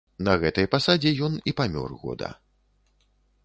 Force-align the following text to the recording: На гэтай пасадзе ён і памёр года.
На 0.27 0.33
гэтай 0.43 0.67
пасадзе 0.75 1.11
ён 1.29 1.37
і 1.51 1.55
памёр 1.61 1.95
года. 2.07 2.29